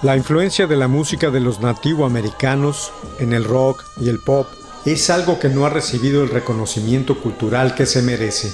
La 0.00 0.16
influencia 0.16 0.68
de 0.68 0.76
la 0.76 0.86
música 0.86 1.30
de 1.30 1.40
los 1.40 1.60
nativoamericanos 1.60 2.92
en 3.18 3.32
el 3.32 3.42
rock 3.42 3.84
y 4.00 4.08
el 4.08 4.20
pop 4.20 4.46
es 4.84 5.10
algo 5.10 5.40
que 5.40 5.48
no 5.48 5.66
ha 5.66 5.70
recibido 5.70 6.22
el 6.22 6.30
reconocimiento 6.30 7.20
cultural 7.20 7.74
que 7.74 7.84
se 7.84 8.02
merece. 8.02 8.52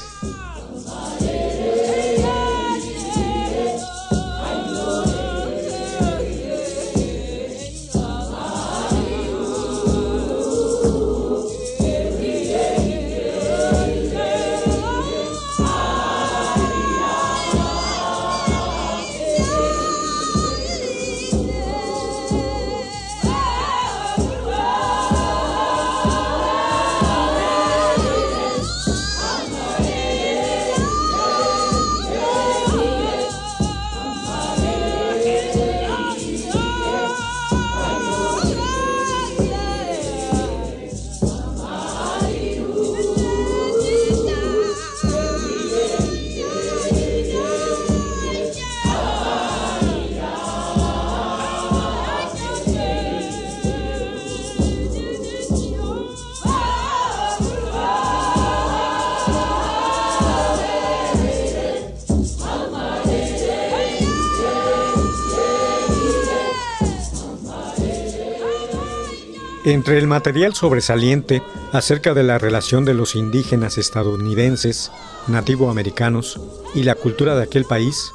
Entre 69.64 69.96
el 69.96 70.06
material 70.06 70.54
sobresaliente 70.54 71.42
acerca 71.72 72.12
de 72.12 72.22
la 72.22 72.36
relación 72.36 72.84
de 72.84 72.92
los 72.92 73.14
indígenas 73.14 73.78
estadounidenses, 73.78 74.92
nativoamericanos 75.26 76.38
y 76.74 76.82
la 76.82 76.94
cultura 76.94 77.34
de 77.34 77.44
aquel 77.44 77.64
país, 77.64 78.12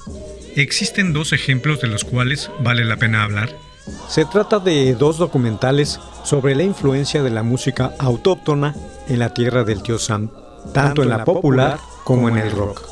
existen 0.56 1.11
dos 1.11 1.34
ejemplos 1.34 1.81
de 1.81 1.88
los 1.88 2.03
cuales 2.03 2.51
vale 2.59 2.85
la 2.85 2.97
pena 2.97 3.24
hablar. 3.24 3.56
Se 4.07 4.25
trata 4.25 4.59
de 4.59 4.94
dos 4.94 5.18
documentales 5.18 6.00
sobre 6.24 6.53
la 6.53 6.62
influencia 6.62 7.24
de 7.24 7.31
la 7.31 7.41
música 7.41 7.95
autóctona 7.97 8.75
en 9.07 9.18
la 9.18 9.34
tierra 9.34 9.63
del 9.63 9.81
tío 9.81 9.97
Sam, 9.97 10.29
tanto 10.72 11.01
en 11.01 11.09
la 11.09 11.25
popular 11.25 11.79
como 12.03 12.29
en 12.29 12.38
el 12.38 12.51
rock. 12.51 12.84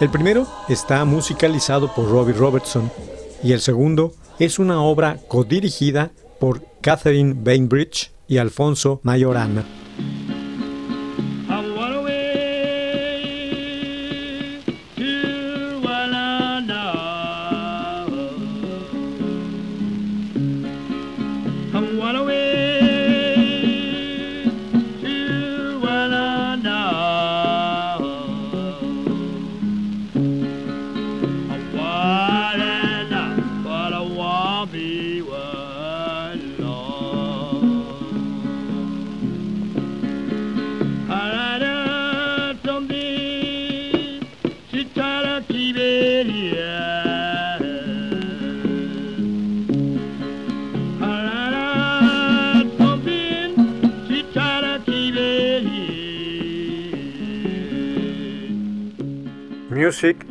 El 0.00 0.10
primero 0.10 0.48
está 0.68 1.04
musicalizado 1.04 1.94
por 1.94 2.10
Robbie 2.10 2.34
Robertson 2.34 2.90
y 3.44 3.52
el 3.52 3.60
segundo 3.60 4.14
es 4.40 4.58
una 4.58 4.82
obra 4.82 5.18
codirigida 5.28 6.10
por 6.40 6.69
Catherine 6.82 7.34
Bainbridge 7.34 8.10
y 8.28 8.38
Alfonso 8.38 9.00
Mayorana. 9.02 9.79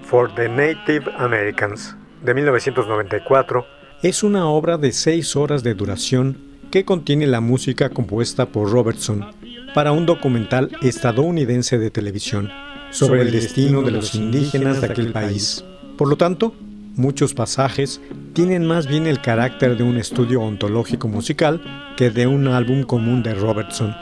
For 0.09 0.33
the 0.33 0.49
Native 0.49 1.05
Americans, 1.19 1.95
de 2.25 2.33
1994, 2.33 3.63
es 4.01 4.23
una 4.23 4.47
obra 4.47 4.79
de 4.79 4.91
seis 4.91 5.35
horas 5.35 5.61
de 5.61 5.75
duración 5.75 6.35
que 6.71 6.83
contiene 6.83 7.27
la 7.27 7.41
música 7.41 7.91
compuesta 7.91 8.47
por 8.47 8.71
Robertson 8.71 9.29
para 9.75 9.91
un 9.91 10.07
documental 10.07 10.71
estadounidense 10.81 11.77
de 11.77 11.91
televisión 11.91 12.49
sobre 12.89 13.21
el 13.21 13.31
destino 13.31 13.83
de 13.83 13.91
los 13.91 14.15
indígenas 14.15 14.81
de 14.81 14.87
aquel 14.87 15.11
país. 15.11 15.63
Por 15.95 16.07
lo 16.07 16.15
tanto, 16.15 16.55
muchos 16.95 17.35
pasajes 17.35 18.01
tienen 18.33 18.65
más 18.65 18.87
bien 18.87 19.05
el 19.05 19.21
carácter 19.21 19.77
de 19.77 19.83
un 19.83 19.97
estudio 19.97 20.41
ontológico 20.41 21.07
musical 21.07 21.61
que 21.97 22.09
de 22.09 22.25
un 22.25 22.47
álbum 22.47 22.81
común 22.81 23.21
de 23.21 23.35
Robertson. 23.35 23.95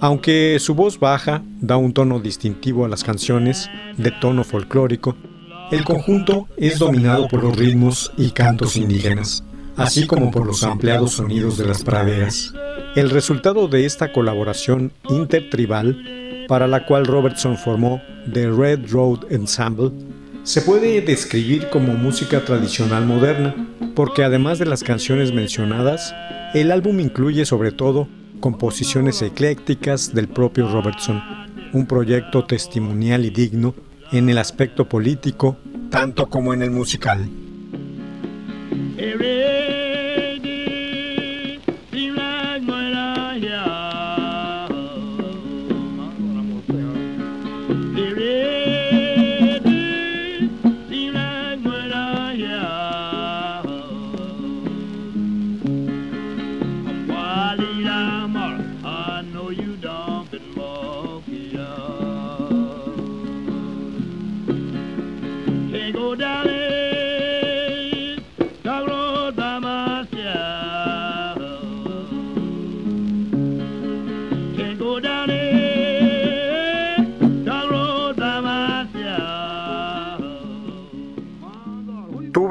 Aunque 0.00 0.58
su 0.60 0.74
voz 0.74 1.00
baja 1.00 1.42
da 1.62 1.78
un 1.78 1.94
tono 1.94 2.20
distintivo 2.20 2.84
a 2.84 2.88
las 2.90 3.02
canciones, 3.02 3.70
de 3.96 4.10
tono 4.10 4.44
folclórico, 4.44 5.16
el 5.70 5.84
conjunto 5.84 6.46
es 6.56 6.78
dominado 6.78 7.26
por 7.28 7.42
los 7.42 7.56
ritmos 7.56 8.12
y 8.16 8.30
cantos 8.30 8.76
indígenas, 8.76 9.42
así 9.76 10.06
como 10.06 10.30
por 10.30 10.46
los 10.46 10.62
ampliados 10.62 11.14
sonidos 11.14 11.58
de 11.58 11.66
las 11.66 11.82
praderas. 11.82 12.52
El 12.94 13.10
resultado 13.10 13.66
de 13.66 13.84
esta 13.84 14.12
colaboración 14.12 14.92
intertribal, 15.08 16.44
para 16.48 16.68
la 16.68 16.86
cual 16.86 17.06
Robertson 17.06 17.56
formó 17.56 18.00
The 18.32 18.50
Red 18.50 18.90
Road 18.90 19.30
Ensemble, 19.30 19.90
se 20.44 20.62
puede 20.62 21.00
describir 21.00 21.68
como 21.70 21.94
música 21.94 22.44
tradicional 22.44 23.04
moderna, 23.04 23.54
porque 23.96 24.22
además 24.22 24.60
de 24.60 24.66
las 24.66 24.84
canciones 24.84 25.32
mencionadas, 25.32 26.14
el 26.54 26.70
álbum 26.70 27.00
incluye 27.00 27.44
sobre 27.44 27.72
todo 27.72 28.06
composiciones 28.38 29.20
eclécticas 29.22 30.14
del 30.14 30.28
propio 30.28 30.68
Robertson, 30.70 31.20
un 31.72 31.86
proyecto 31.86 32.44
testimonial 32.44 33.24
y 33.24 33.30
digno 33.30 33.74
en 34.12 34.28
el 34.28 34.38
aspecto 34.38 34.88
político, 34.88 35.56
tanto 35.90 36.28
como 36.28 36.54
en 36.54 36.62
el 36.62 36.70
musical. 36.70 37.28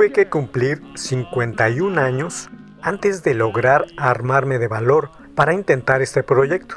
Tuve 0.06 0.14
que 0.14 0.30
cumplir 0.30 0.84
51 0.94 2.00
años 2.00 2.50
antes 2.84 3.24
de 3.24 3.34
lograr 3.34 3.88
armarme 3.98 4.60
de 4.60 4.68
valor 4.68 5.10
para 5.34 5.56
intentar 5.56 6.04
este 6.04 6.22
proyecto, 6.22 6.76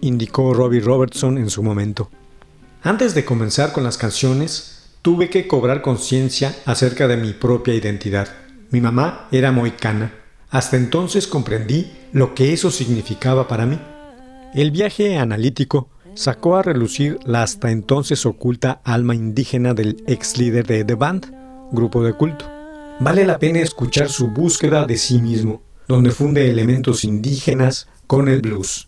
indicó 0.00 0.54
Robbie 0.54 0.78
Robertson 0.78 1.38
en 1.38 1.50
su 1.50 1.64
momento. 1.64 2.08
Antes 2.84 3.16
de 3.16 3.24
comenzar 3.24 3.72
con 3.72 3.82
las 3.82 3.98
canciones, 3.98 4.94
tuve 5.02 5.28
que 5.28 5.48
cobrar 5.48 5.82
conciencia 5.82 6.54
acerca 6.66 7.08
de 7.08 7.16
mi 7.16 7.32
propia 7.32 7.74
identidad. 7.74 8.28
Mi 8.70 8.80
mamá 8.80 9.26
era 9.32 9.50
moicana. 9.50 10.12
Hasta 10.48 10.76
entonces 10.76 11.26
comprendí 11.26 11.90
lo 12.12 12.32
que 12.36 12.52
eso 12.52 12.70
significaba 12.70 13.48
para 13.48 13.66
mí. 13.66 13.80
El 14.54 14.70
viaje 14.70 15.18
analítico 15.18 15.88
sacó 16.14 16.54
a 16.54 16.62
relucir 16.62 17.18
la 17.24 17.42
hasta 17.42 17.72
entonces 17.72 18.24
oculta 18.24 18.80
alma 18.84 19.16
indígena 19.16 19.74
del 19.74 20.04
ex 20.06 20.38
líder 20.38 20.64
de 20.68 20.84
The 20.84 20.94
Band, 20.94 21.34
grupo 21.72 22.04
de 22.04 22.12
culto. 22.12 22.57
Vale 23.00 23.24
la 23.24 23.38
pena 23.38 23.60
escuchar 23.60 24.08
su 24.08 24.28
búsqueda 24.28 24.84
de 24.84 24.96
sí 24.96 25.22
mismo, 25.22 25.62
donde 25.86 26.10
funde 26.10 26.50
elementos 26.50 27.04
indígenas 27.04 27.88
con 28.08 28.28
el 28.28 28.40
blues. 28.40 28.87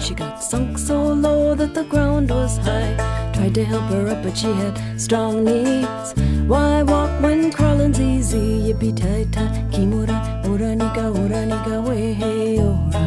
She 0.00 0.14
got 0.14 0.42
sunk 0.42 0.78
so 0.78 1.12
low 1.12 1.54
that 1.54 1.74
the 1.74 1.84
ground 1.84 2.30
was 2.30 2.56
high. 2.56 2.96
Tried 3.34 3.54
to 3.54 3.64
help 3.64 3.84
her 3.92 4.08
up, 4.08 4.22
but 4.22 4.36
she 4.36 4.48
had 4.48 4.74
strong 5.00 5.44
knees. 5.44 6.14
Why 6.48 6.82
walk 6.82 7.10
when 7.22 7.52
crawling's 7.52 8.00
easy? 8.00 8.72
Yippee 8.72 8.96
tie 8.96 9.26
tie, 9.30 9.64
kimura, 9.70 10.18
ora 10.48 10.74
nika, 10.74 11.08
ora 11.10 11.44
nika, 11.46 11.80
way 11.82 12.12
hey 12.14 12.58
ora. 12.58 13.04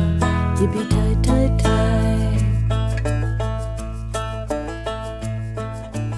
Yippee 0.60 0.88
tie 0.94 1.16
tie 1.25 1.50
tie. 1.57 2.38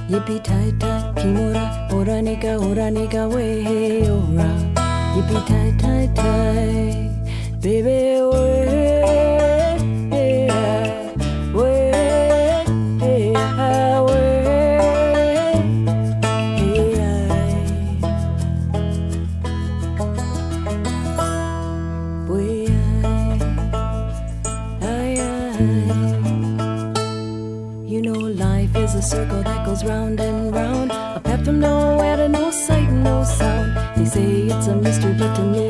Yippee 0.10 0.44
tie 0.44 0.72
tie, 0.78 1.14
kimura, 1.16 1.92
ora 1.92 2.22
nika, 2.22 2.58
ora 2.58 2.92
nika, 2.92 3.28
way 3.30 3.62
hey 3.64 4.10
ora. 4.10 4.50
Yippee 5.16 5.42
tie 5.48 5.72
tie 5.80 6.08
tie, 6.14 7.10
baby 7.62 8.22
way. 8.22 9.55
Round 29.86 30.20
and 30.20 30.54
round. 30.54 30.92
A 30.92 31.20
path 31.24 31.46
from 31.46 31.60
nowhere 31.60 32.18
to 32.18 32.30
no 32.30 32.52
sight 32.52 32.90
no 32.92 33.24
sound. 33.24 33.78
They 33.98 34.06
say 34.06 34.48
it's 34.48 34.68
a 34.68 34.76
mystery, 34.76 35.14
but 35.18 35.36
to 35.36 35.44
me 35.44 35.65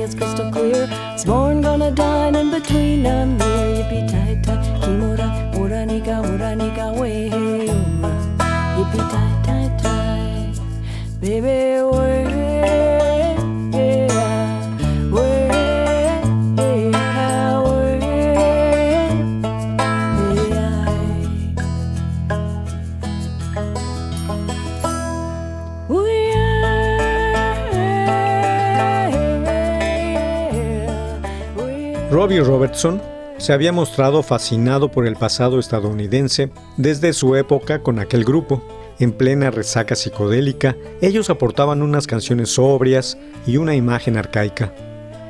se 33.46 33.54
había 33.54 33.72
mostrado 33.72 34.24
fascinado 34.24 34.90
por 34.90 35.06
el 35.06 35.18
pasado 35.18 35.60
estadounidense 35.60 36.50
desde 36.78 37.14
su 37.14 37.36
época 37.36 37.84
con 37.84 38.00
aquel 38.00 38.26
grupo. 38.26 38.68
En 38.98 39.12
plena 39.12 39.52
resaca 39.52 39.94
psicodélica, 39.96 40.76
ellos 41.00 41.30
aportaban 41.30 41.84
unas 41.84 42.08
canciones 42.08 42.50
sobrias 42.50 43.20
y 43.46 43.58
una 43.58 43.76
imagen 43.76 44.18
arcaica. 44.18 44.74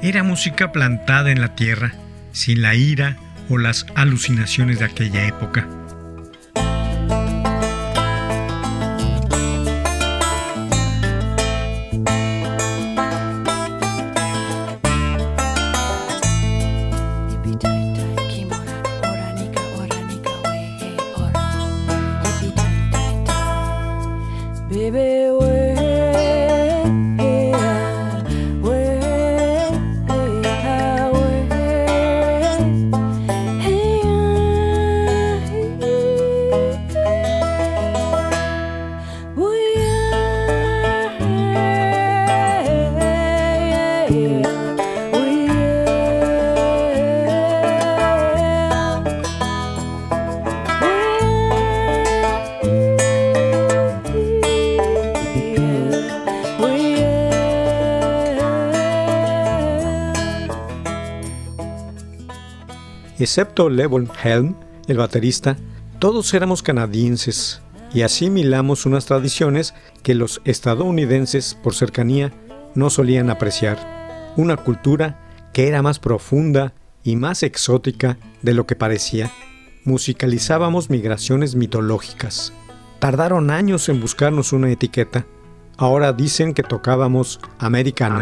Era 0.02 0.24
música 0.24 0.72
plantada 0.72 1.30
en 1.30 1.42
la 1.42 1.56
tierra, 1.56 1.94
sin 2.32 2.62
la 2.62 2.74
ira 2.74 3.18
o 3.50 3.58
las 3.58 3.86
alucinaciones 3.96 4.80
de 4.80 4.86
aquella 4.86 5.28
época. 5.28 5.68
Excepto 63.18 63.70
Levon 63.70 64.10
Helm, 64.24 64.56
el 64.88 64.98
baterista, 64.98 65.56
todos 66.00 66.34
éramos 66.34 66.62
canadienses 66.62 67.62
y 67.94 68.02
asimilamos 68.02 68.86
unas 68.86 69.06
tradiciones 69.06 69.74
que 70.04 70.16
los 70.16 70.42
estadounidenses, 70.44 71.58
por 71.64 71.74
cercanía, 71.74 72.34
no 72.76 72.90
solían 72.90 73.30
apreciar. 73.30 74.34
Una 74.36 74.58
cultura 74.58 75.18
que 75.54 75.70
era 75.70 75.82
más 75.82 76.00
profunda 76.00 76.74
y 77.04 77.16
más 77.16 77.42
exótica 77.44 78.18
de 78.42 78.54
lo 78.54 78.68
que 78.68 78.76
parecía. 78.76 79.32
Musicalizábamos 79.86 80.90
migraciones 80.90 81.56
mitológicas. 81.56 82.52
Tardaron 83.00 83.50
años 83.50 83.88
en 83.88 84.02
buscarnos 84.02 84.52
una 84.52 84.70
etiqueta. 84.70 85.26
Ahora 85.78 86.12
dicen 86.12 86.54
que 86.54 86.64
tocábamos 86.64 87.40
americano. 87.60 88.22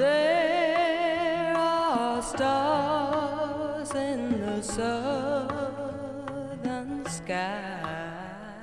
There 0.00 1.54
are 1.54 2.22
stars 2.22 3.94
in 3.94 4.40
the 4.40 4.62
southern 4.62 5.84
sky. 7.04 8.54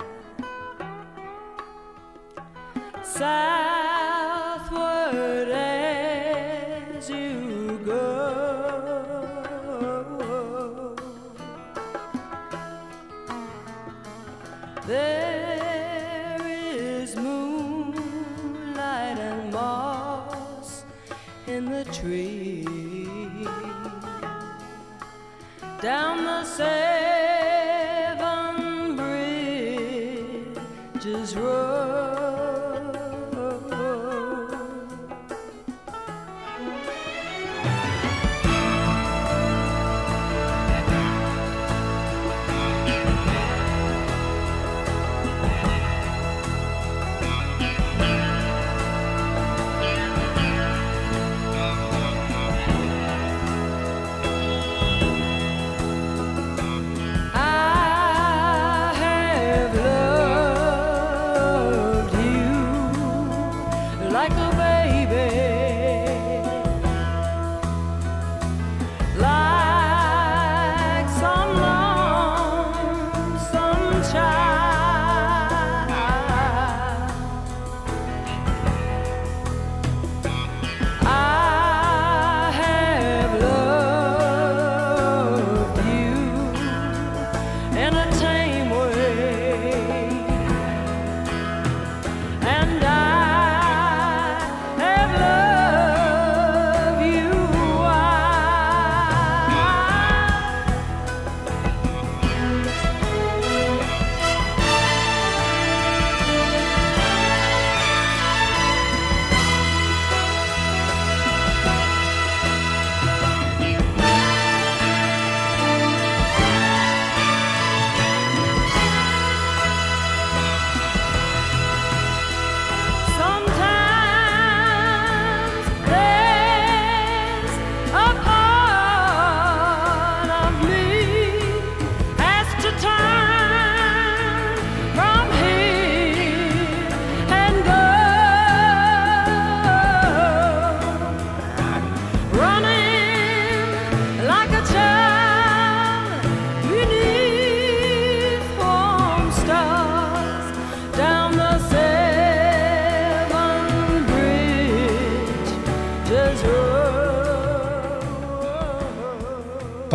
Southward 3.03 4.16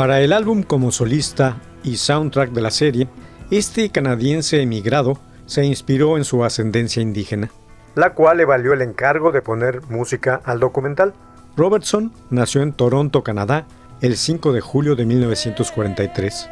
Para 0.02 0.20
el 0.20 0.32
álbum 0.32 0.64
como 0.64 0.90
solista 0.90 1.58
y 1.84 1.96
soundtrack 1.96 2.50
de 2.50 2.60
la 2.60 2.72
serie, 2.72 3.06
este 3.52 3.88
canadiense 3.90 4.60
emigrado 4.60 5.16
se 5.46 5.64
inspiró 5.64 6.16
en 6.16 6.24
su 6.24 6.42
ascendencia 6.42 7.00
indígena, 7.00 7.52
la 7.94 8.12
cual 8.12 8.38
le 8.38 8.44
valió 8.44 8.72
el 8.72 8.82
encargo 8.82 9.30
de 9.30 9.42
poner 9.42 9.80
música 9.82 10.40
al 10.44 10.58
documental. 10.58 11.14
Robertson 11.56 12.12
nació 12.30 12.62
en 12.62 12.72
Toronto, 12.72 13.22
Canadá, 13.22 13.68
el 14.00 14.16
5 14.16 14.52
de 14.52 14.60
julio 14.60 14.96
de 14.96 15.06
1943. 15.06 16.50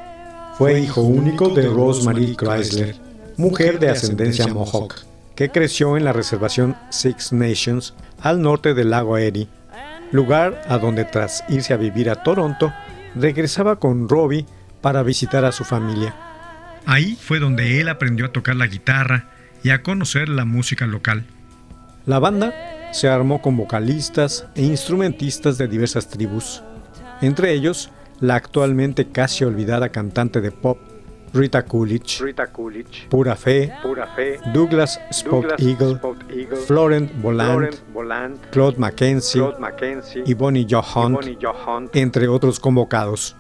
Fue 0.57 0.79
hijo 0.79 1.01
único 1.01 1.49
de 1.49 1.67
Rosemary 1.67 2.37
Chrysler, 2.37 2.95
mujer 3.37 3.81
de 3.81 3.89
ascendencia 3.91 4.47
Mohawk, 4.47 4.95
que 5.35 5.51
creció 5.51 5.97
en 5.97 6.05
la 6.05 6.13
reservación 6.13 6.77
Six 6.91 7.33
Nations 7.33 7.95
al 8.23 8.43
norte 8.43 8.75
del 8.75 8.91
lago 8.91 9.19
Erie, 9.19 9.49
lugar 10.13 10.63
a 10.69 10.79
donde 10.79 11.05
tras 11.05 11.43
irse 11.49 11.75
a 11.75 11.79
vivir 11.79 12.11
a 12.11 12.23
Toronto, 12.23 12.73
regresaba 13.15 13.77
con 13.77 14.09
Robbie 14.09 14.47
para 14.81 15.03
visitar 15.03 15.45
a 15.45 15.53
su 15.53 15.65
familia. 15.65 16.15
Ahí 16.87 17.17
fue 17.21 17.39
donde 17.39 17.81
él 17.81 17.89
aprendió 17.89 18.27
a 18.27 18.33
tocar 18.33 18.57
la 18.57 18.67
guitarra 18.67 19.29
y 19.63 19.71
a 19.71 19.83
conocer 19.83 20.29
la 20.29 20.45
música 20.45 20.87
local. 20.87 21.25
La 22.07 22.19
banda 22.19 22.55
se 22.93 23.09
armó 23.09 23.43
con 23.43 23.57
vocalistas 23.57 24.47
e 24.55 24.63
instrumentistas 24.63 25.59
de 25.59 25.69
diversas 25.69 26.09
tribus, 26.09 26.63
entre 27.21 27.53
ellos 27.53 27.91
la 28.21 28.35
actualmente 28.35 29.09
casi 29.09 29.45
olvidada 29.45 29.91
cantante 29.91 30.41
de 30.41 30.51
pop 30.51 30.79
Rita 31.33 31.63
Coolidge, 31.63 32.19
Pura 33.09 33.37
Fe, 33.37 33.73
Douglas 34.53 35.01
Spot 35.11 35.45
Eagle, 35.59 36.01
Florent 36.67 37.13
Volant, 37.23 37.71
Claude 38.51 38.79
Mackenzie, 38.79 39.43
y 40.27 40.35
Bonnie 40.35 40.67
Joe 40.69 40.83
Hunt, 40.95 41.95
entre 41.95 42.27
otros 42.29 42.59
convocados. 42.59 43.37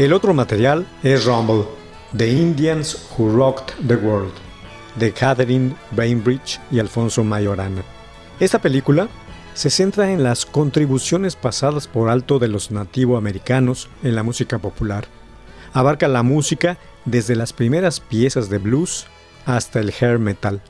El 0.00 0.14
otro 0.14 0.32
material 0.32 0.86
es 1.02 1.26
Rumble, 1.26 1.64
The 2.16 2.26
Indians 2.26 3.10
Who 3.10 3.36
Rocked 3.36 3.86
the 3.86 3.96
World, 3.96 4.32
de 4.96 5.12
Catherine 5.12 5.76
Bainbridge 5.90 6.58
y 6.70 6.78
Alfonso 6.78 7.22
Mayorana. 7.22 7.82
Esta 8.40 8.62
película 8.62 9.08
se 9.52 9.68
centra 9.68 10.10
en 10.10 10.22
las 10.22 10.46
contribuciones 10.46 11.36
pasadas 11.36 11.86
por 11.86 12.08
alto 12.08 12.38
de 12.38 12.48
los 12.48 12.70
nativoamericanos 12.70 13.90
en 14.02 14.14
la 14.14 14.22
música 14.22 14.58
popular. 14.58 15.04
Abarca 15.74 16.08
la 16.08 16.22
música 16.22 16.78
desde 17.04 17.36
las 17.36 17.52
primeras 17.52 18.00
piezas 18.00 18.48
de 18.48 18.56
blues 18.56 19.06
hasta 19.44 19.80
el 19.80 19.92
hair 20.00 20.18
metal. 20.18 20.62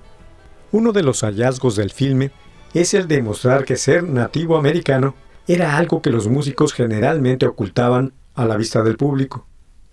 Uno 0.73 0.91
de 0.91 1.05
los 1.05 1.21
hallazgos 1.21 1.77
del 1.77 1.93
filme 1.93 2.33
es 2.75 2.95
el 2.95 3.07
de 3.07 3.23
mostrar 3.23 3.65
que 3.65 3.77
ser 3.77 4.03
nativo 4.03 4.57
americano 4.57 5.15
era 5.47 5.77
algo 5.77 6.03
que 6.03 6.11
los 6.11 6.27
músicos 6.27 6.73
generalmente 6.73 7.47
ocultaban 7.47 8.13
a 8.41 8.47
la 8.47 8.57
vista 8.57 8.83
del 8.83 8.97
público. 8.97 9.47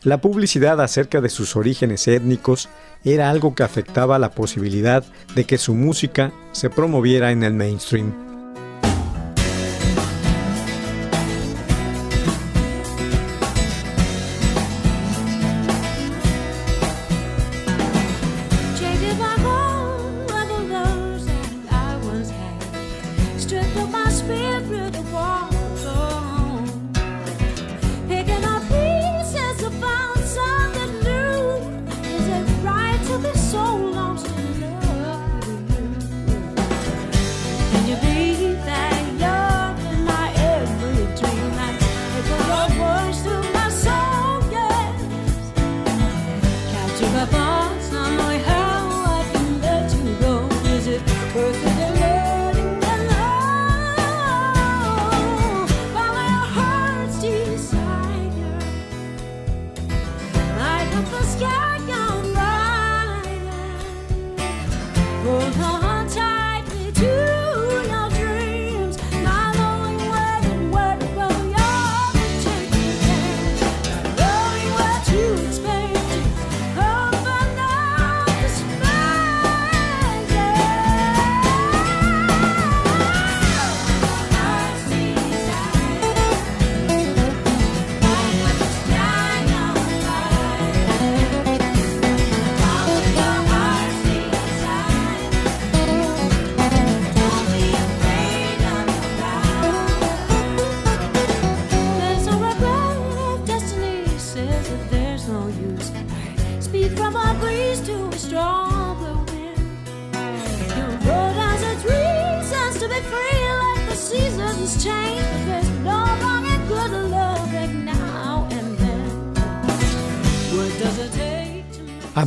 La 0.03 0.21
publicidad 0.21 0.79
acerca 0.79 1.21
de 1.21 1.29
sus 1.29 1.55
orígenes 1.55 2.07
étnicos 2.07 2.69
era 3.03 3.29
algo 3.29 3.55
que 3.55 3.63
afectaba 3.63 4.19
la 4.19 4.31
posibilidad 4.31 5.03
de 5.35 5.43
que 5.43 5.57
su 5.57 5.73
música 5.73 6.31
se 6.53 6.69
promoviera 6.69 7.31
en 7.31 7.43
el 7.43 7.53
mainstream. 7.53 8.26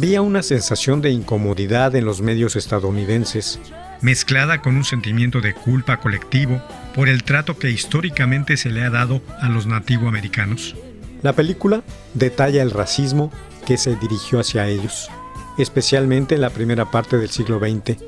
Había 0.01 0.23
una 0.23 0.43
sensación 0.43 1.03
de 1.03 1.11
incomodidad 1.11 1.95
en 1.95 2.07
los 2.07 2.23
medios 2.23 2.57
estadounidenses, 2.57 3.61
mezclada 4.01 4.63
con 4.63 4.75
un 4.77 4.85
sentimiento 4.85 5.43
de 5.43 5.53
culpa 5.53 5.99
colectivo 5.99 6.63
por 6.95 7.11
el 7.11 7.23
trato 7.23 7.59
que 7.59 7.71
históricamente 7.71 8.57
se 8.57 8.71
le 8.71 8.83
ha 8.83 8.89
dado 8.89 9.21
a 9.43 9.51
los 9.51 9.67
nativoamericanos. 9.67 10.75
La 11.21 11.35
película 11.35 11.83
detalla 12.15 12.63
el 12.63 12.71
racismo 12.71 13.31
que 13.67 13.77
se 13.77 13.95
dirigió 13.97 14.41
hacia 14.41 14.67
ellos, 14.69 15.11
especialmente 15.59 16.35
en 16.35 16.41
la 16.41 16.49
primera 16.49 16.91
parte 16.91 17.19
del 17.19 17.29
siglo 17.29 17.59
XX, 17.59 17.99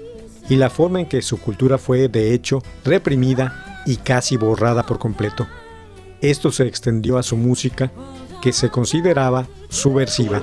y 0.48 0.56
la 0.56 0.70
forma 0.70 1.00
en 1.00 1.06
que 1.10 1.20
su 1.20 1.40
cultura 1.40 1.76
fue, 1.76 2.08
de 2.08 2.32
hecho, 2.32 2.62
reprimida 2.86 3.82
y 3.84 3.96
casi 3.96 4.38
borrada 4.38 4.86
por 4.86 4.98
completo. 4.98 5.46
Esto 6.22 6.52
se 6.52 6.66
extendió 6.66 7.18
a 7.18 7.22
su 7.22 7.36
música, 7.36 7.92
que 8.40 8.54
se 8.54 8.70
consideraba 8.70 9.46
subversiva. 9.68 10.40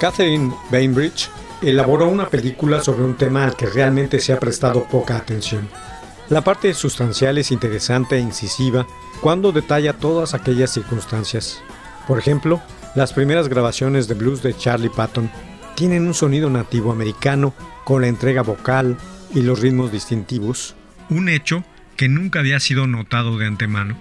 Catherine 0.00 0.54
Bainbridge 0.70 1.28
elaboró 1.60 2.08
una 2.08 2.28
película 2.28 2.80
sobre 2.80 3.02
un 3.02 3.16
tema 3.16 3.44
al 3.44 3.56
que 3.56 3.66
realmente 3.66 4.20
se 4.20 4.32
ha 4.32 4.38
prestado 4.38 4.84
poca 4.84 5.16
atención. 5.16 5.68
La 6.28 6.42
parte 6.42 6.72
sustancial 6.74 7.36
es 7.38 7.50
interesante 7.50 8.16
e 8.16 8.20
incisiva 8.20 8.86
cuando 9.20 9.50
detalla 9.50 9.94
todas 9.94 10.34
aquellas 10.34 10.70
circunstancias. 10.70 11.60
Por 12.06 12.18
ejemplo, 12.18 12.62
las 12.94 13.12
primeras 13.12 13.48
grabaciones 13.48 14.06
de 14.06 14.14
blues 14.14 14.42
de 14.42 14.56
Charlie 14.56 14.88
Patton 14.88 15.30
tienen 15.74 16.06
un 16.06 16.14
sonido 16.14 16.48
nativo 16.48 16.92
americano 16.92 17.52
con 17.84 18.02
la 18.02 18.08
entrega 18.08 18.42
vocal 18.42 18.96
y 19.34 19.42
los 19.42 19.60
ritmos 19.60 19.90
distintivos, 19.90 20.76
un 21.10 21.28
hecho 21.28 21.64
que 21.96 22.08
nunca 22.08 22.38
había 22.38 22.60
sido 22.60 22.86
notado 22.86 23.36
de 23.36 23.46
antemano. 23.46 23.98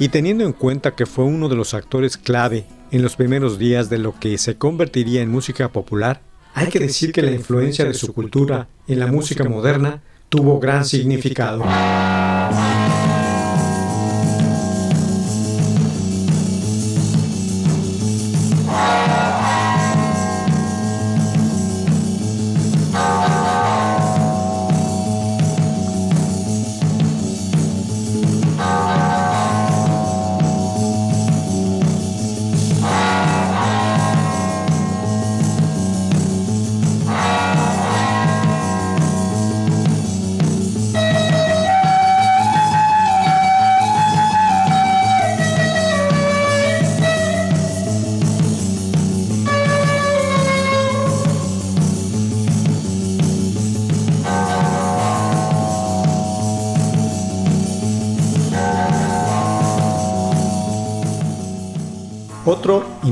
Y 0.00 0.08
teniendo 0.08 0.44
en 0.44 0.52
cuenta 0.52 0.96
que 0.96 1.06
fue 1.06 1.24
uno 1.24 1.48
de 1.48 1.56
los 1.56 1.74
actores 1.74 2.16
clave 2.16 2.66
en 2.90 3.02
los 3.02 3.16
primeros 3.16 3.58
días 3.58 3.90
de 3.90 3.98
lo 3.98 4.18
que 4.18 4.36
se 4.38 4.56
convertiría 4.56 5.22
en 5.22 5.30
música 5.30 5.68
popular, 5.68 6.20
hay 6.54 6.68
que 6.68 6.80
decir 6.80 7.12
que 7.12 7.22
la 7.22 7.30
influencia 7.30 7.84
de 7.84 7.94
su 7.94 8.12
cultura 8.12 8.68
en 8.88 8.98
la 8.98 9.06
música 9.06 9.44
moderna 9.44 10.02
tuvo 10.28 10.58
gran 10.58 10.84
significado. 10.84 11.64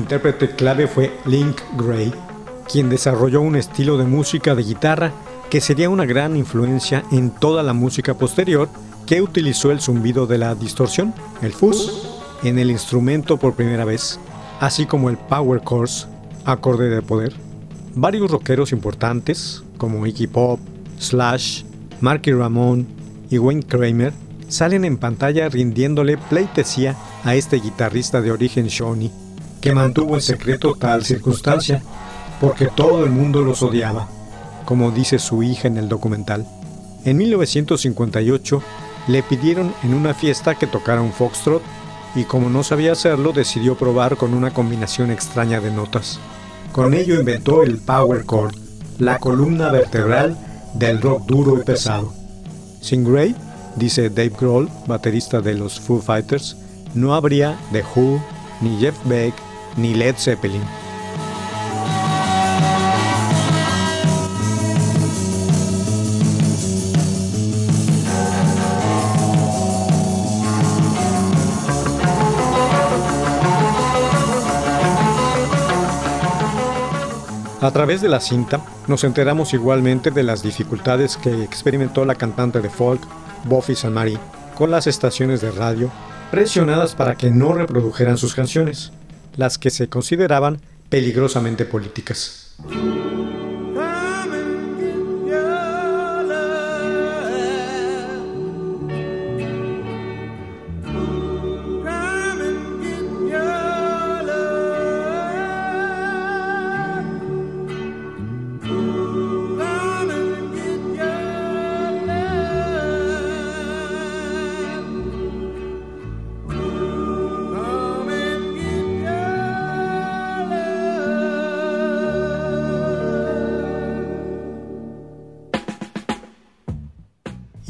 Intérprete 0.08 0.48
clave 0.56 0.86
fue 0.86 1.12
Link 1.26 1.60
Gray, 1.76 2.10
quien 2.66 2.88
desarrolló 2.88 3.42
un 3.42 3.56
estilo 3.56 3.98
de 3.98 4.04
música 4.04 4.54
de 4.54 4.62
guitarra 4.62 5.12
que 5.50 5.60
sería 5.60 5.90
una 5.90 6.06
gran 6.06 6.34
influencia 6.34 7.04
en 7.12 7.28
toda 7.28 7.62
la 7.62 7.74
música 7.74 8.14
posterior 8.14 8.70
que 9.04 9.20
utilizó 9.20 9.70
el 9.70 9.82
zumbido 9.82 10.26
de 10.26 10.38
la 10.38 10.54
distorsión, 10.54 11.12
el 11.42 11.52
fuzz, 11.52 12.08
en 12.42 12.58
el 12.58 12.70
instrumento 12.70 13.36
por 13.36 13.54
primera 13.54 13.84
vez, 13.84 14.18
así 14.60 14.86
como 14.86 15.10
el 15.10 15.18
power 15.18 15.60
chords, 15.62 16.08
acorde 16.46 16.88
de 16.88 17.02
poder. 17.02 17.34
Varios 17.94 18.30
rockeros 18.30 18.72
importantes, 18.72 19.62
como 19.76 20.06
Iggy 20.06 20.26
Pop, 20.26 20.58
Slash, 20.98 21.64
Marky 22.00 22.32
Ramone 22.32 22.86
y 23.28 23.36
Wayne 23.36 23.62
Kramer, 23.62 24.14
salen 24.48 24.86
en 24.86 24.96
pantalla 24.96 25.50
rindiéndole 25.50 26.16
pleitesía 26.16 26.96
a 27.24 27.34
este 27.34 27.56
guitarrista 27.56 28.22
de 28.22 28.32
origen 28.32 28.68
Shawnee 28.68 29.27
que 29.60 29.74
mantuvo 29.74 30.14
en 30.14 30.20
secreto 30.20 30.74
tal 30.74 31.04
circunstancia, 31.04 31.82
porque 32.40 32.66
todo 32.66 33.04
el 33.04 33.10
mundo 33.10 33.42
los 33.42 33.62
odiaba, 33.62 34.08
como 34.64 34.90
dice 34.90 35.18
su 35.18 35.42
hija 35.42 35.68
en 35.68 35.76
el 35.76 35.88
documental. 35.88 36.46
En 37.04 37.16
1958 37.16 38.62
le 39.08 39.22
pidieron 39.22 39.74
en 39.82 39.94
una 39.94 40.14
fiesta 40.14 40.54
que 40.54 40.66
tocara 40.66 41.00
un 41.00 41.12
foxtrot 41.12 41.62
y 42.14 42.24
como 42.24 42.50
no 42.50 42.62
sabía 42.62 42.92
hacerlo 42.92 43.32
decidió 43.32 43.76
probar 43.76 44.16
con 44.16 44.34
una 44.34 44.52
combinación 44.52 45.10
extraña 45.10 45.60
de 45.60 45.70
notas. 45.70 46.18
Con 46.72 46.94
ello 46.94 47.18
inventó 47.18 47.62
el 47.62 47.78
power 47.78 48.24
chord, 48.26 48.54
la 48.98 49.18
columna 49.18 49.70
vertebral 49.70 50.36
del 50.74 51.00
rock 51.00 51.26
duro 51.26 51.58
y 51.58 51.64
pesado. 51.64 52.12
Sin 52.80 53.04
Gray, 53.04 53.34
dice 53.76 54.10
Dave 54.10 54.32
Grohl, 54.38 54.68
baterista 54.86 55.40
de 55.40 55.54
los 55.54 55.80
Foo 55.80 56.00
Fighters, 56.00 56.56
no 56.94 57.14
habría 57.14 57.58
The 57.72 57.82
Who, 57.94 58.20
ni 58.60 58.78
Jeff 58.78 58.96
Beck, 59.04 59.34
ni 59.78 59.94
Led 59.94 60.16
Zeppelin. 60.16 60.62
A 77.60 77.70
través 77.72 78.00
de 78.00 78.08
la 78.08 78.20
cinta 78.20 78.60
nos 78.86 79.02
enteramos 79.04 79.52
igualmente 79.52 80.10
de 80.10 80.22
las 80.22 80.42
dificultades 80.42 81.16
que 81.16 81.42
experimentó 81.42 82.04
la 82.04 82.14
cantante 82.14 82.60
de 82.60 82.70
folk 82.70 83.02
Buffy 83.44 83.74
Samari 83.74 84.16
con 84.54 84.70
las 84.70 84.86
estaciones 84.86 85.40
de 85.40 85.50
radio 85.50 85.90
presionadas 86.30 86.94
para 86.94 87.16
que 87.16 87.30
no 87.30 87.52
reprodujeran 87.52 88.16
sus 88.16 88.34
canciones, 88.34 88.92
las 89.38 89.56
que 89.56 89.70
se 89.70 89.88
consideraban 89.88 90.60
peligrosamente 90.90 91.64
políticas. 91.64 92.56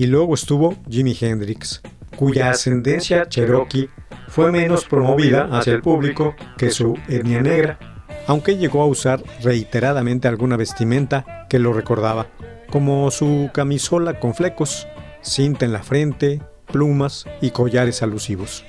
Luego 0.08 0.34
estuvo 0.34 0.76
Jimi 0.88 1.16
Hendrix, 1.18 1.80
cuya 2.16 2.50
ascendencia 2.50 3.28
cherokee 3.28 3.88
fue 4.28 4.52
menos 4.52 4.84
promovida 4.84 5.48
hacia 5.50 5.74
el 5.74 5.82
público 5.82 6.34
que 6.56 6.70
su 6.70 6.98
etnia 7.08 7.40
negra, 7.40 7.78
aunque 8.26 8.56
llegó 8.56 8.82
a 8.82 8.86
usar 8.86 9.22
reiteradamente 9.42 10.28
alguna 10.28 10.56
vestimenta 10.56 11.46
que 11.48 11.58
lo 11.58 11.72
recordaba, 11.72 12.26
como 12.70 13.10
su 13.10 13.50
camisola 13.54 14.20
con 14.20 14.34
flecos, 14.34 14.86
cinta 15.22 15.64
en 15.64 15.72
la 15.72 15.82
frente, 15.82 16.42
plumas 16.66 17.24
y 17.40 17.50
collares 17.50 18.02
alusivos. 18.02 18.64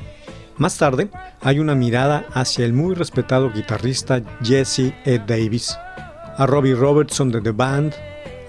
Más 0.58 0.78
tarde, 0.78 1.10
hay 1.42 1.60
una 1.60 1.76
mirada 1.76 2.26
hacia 2.34 2.66
el 2.66 2.74
muy 2.74 2.96
respetado 2.96 3.52
guitarrista 3.52 4.22
Jesse 4.44 4.94
Ed 5.06 5.22
Davis, 5.22 5.78
a 6.38 6.46
Robbie 6.46 6.76
Robertson 6.76 7.32
de 7.32 7.42
The 7.42 7.52
Band, 7.52 7.94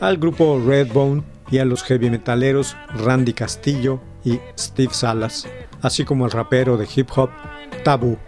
al 0.01 0.17
grupo 0.17 0.61
Redbone 0.65 1.23
y 1.51 1.59
a 1.59 1.65
los 1.65 1.83
heavy 1.83 2.11
metaleros 2.11 2.77
Randy 2.95 3.33
Castillo 3.33 4.01
y 4.25 4.39
Steve 4.59 4.95
Salas, 4.95 5.49
así 5.83 6.05
como 6.05 6.25
al 6.25 6.31
rapero 6.31 6.77
de 6.77 6.89
hip 6.95 7.09
hop 7.17 7.31
Taboo. 7.85 8.19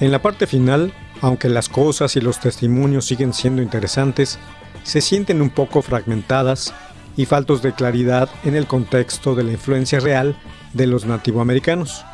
En 0.00 0.10
la 0.10 0.22
parte 0.22 0.46
final, 0.46 0.94
aunque 1.20 1.50
las 1.50 1.68
cosas 1.68 2.16
y 2.16 2.22
los 2.22 2.40
testimonios 2.40 3.04
siguen 3.04 3.34
siendo 3.34 3.60
interesantes, 3.60 4.38
se 4.82 5.02
sienten 5.02 5.42
un 5.42 5.50
poco 5.50 5.82
fragmentadas 5.82 6.72
y 7.18 7.26
faltos 7.26 7.60
de 7.60 7.74
claridad 7.74 8.30
en 8.44 8.56
el 8.56 8.66
contexto 8.66 9.34
de 9.34 9.44
la 9.44 9.52
influencia 9.52 10.00
real 10.00 10.36
de 10.72 10.86
los 10.86 11.04
nativoamericanos. 11.04 12.06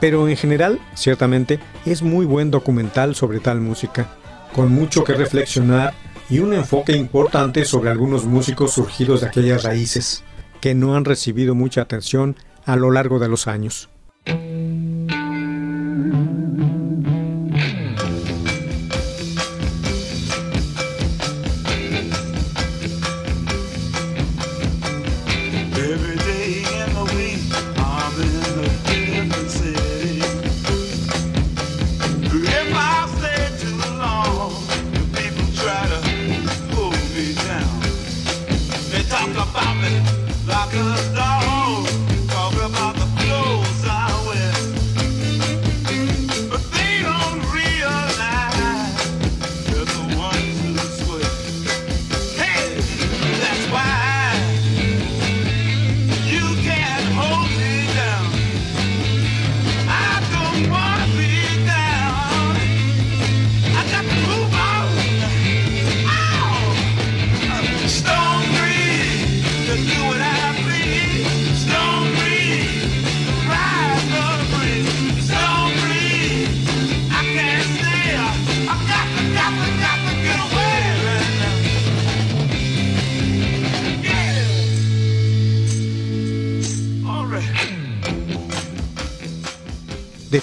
Pero 0.00 0.26
en 0.26 0.38
general, 0.38 0.80
ciertamente, 0.94 1.60
es 1.84 2.02
muy 2.02 2.24
buen 2.24 2.50
documental 2.50 3.14
sobre 3.14 3.40
tal 3.40 3.60
música, 3.60 4.08
con 4.54 4.72
mucho 4.72 5.04
que 5.04 5.12
reflexionar 5.12 5.92
y 6.30 6.38
un 6.38 6.54
enfoque 6.54 6.96
importante 6.96 7.66
sobre 7.66 7.90
algunos 7.90 8.24
músicos 8.24 8.72
surgidos 8.72 9.20
de 9.20 9.26
aquellas 9.26 9.64
raíces, 9.64 10.24
que 10.62 10.74
no 10.74 10.96
han 10.96 11.04
recibido 11.04 11.54
mucha 11.54 11.82
atención 11.82 12.36
a 12.64 12.76
lo 12.76 12.90
largo 12.90 13.18
de 13.18 13.28
los 13.28 13.46
años. 13.46 13.90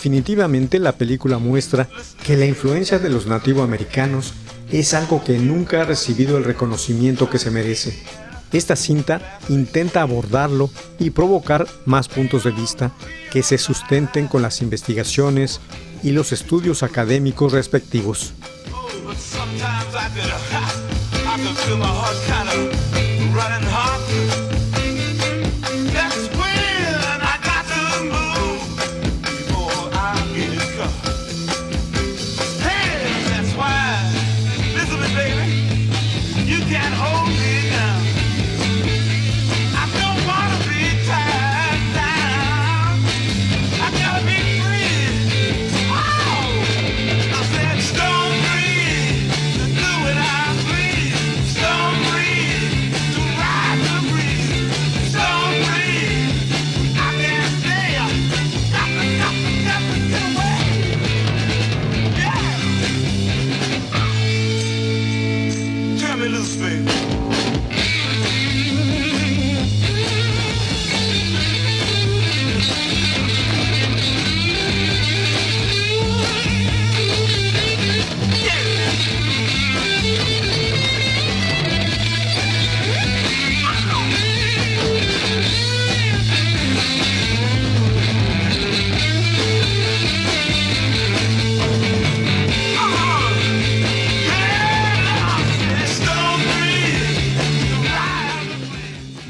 Definitivamente 0.01 0.79
la 0.79 0.93
película 0.93 1.37
muestra 1.37 1.87
que 2.25 2.35
la 2.35 2.47
influencia 2.47 2.97
de 2.97 3.11
los 3.11 3.27
nativoamericanos 3.27 4.33
es 4.71 4.95
algo 4.95 5.23
que 5.23 5.37
nunca 5.37 5.81
ha 5.81 5.85
recibido 5.85 6.39
el 6.39 6.43
reconocimiento 6.43 7.29
que 7.29 7.37
se 7.37 7.51
merece. 7.51 8.01
Esta 8.51 8.75
cinta 8.75 9.39
intenta 9.47 10.01
abordarlo 10.01 10.71
y 10.97 11.11
provocar 11.11 11.67
más 11.85 12.07
puntos 12.07 12.45
de 12.45 12.49
vista 12.49 12.93
que 13.31 13.43
se 13.43 13.59
sustenten 13.59 14.27
con 14.27 14.41
las 14.41 14.63
investigaciones 14.63 15.61
y 16.01 16.13
los 16.13 16.31
estudios 16.31 16.81
académicos 16.81 17.53
respectivos. 17.53 18.33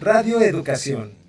Radio 0.00 0.40
Educación 0.40 1.19